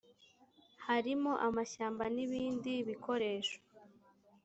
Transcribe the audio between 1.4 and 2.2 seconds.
amashyamba n